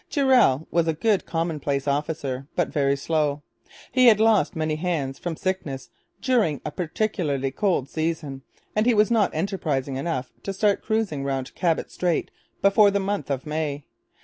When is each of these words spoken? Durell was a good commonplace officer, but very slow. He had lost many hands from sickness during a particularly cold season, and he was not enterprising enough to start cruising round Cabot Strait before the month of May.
Durell 0.09 0.67
was 0.71 0.87
a 0.87 0.95
good 0.95 1.27
commonplace 1.27 1.87
officer, 1.87 2.47
but 2.55 2.69
very 2.69 2.95
slow. 2.95 3.43
He 3.91 4.07
had 4.07 4.19
lost 4.19 4.55
many 4.55 4.75
hands 4.77 5.19
from 5.19 5.35
sickness 5.35 5.91
during 6.23 6.59
a 6.65 6.71
particularly 6.71 7.51
cold 7.51 7.87
season, 7.87 8.41
and 8.75 8.87
he 8.87 8.95
was 8.95 9.11
not 9.11 9.29
enterprising 9.35 9.97
enough 9.97 10.31
to 10.41 10.53
start 10.53 10.81
cruising 10.81 11.23
round 11.23 11.53
Cabot 11.53 11.91
Strait 11.91 12.31
before 12.63 12.89
the 12.89 12.99
month 12.99 13.29
of 13.29 13.45
May. 13.45 13.85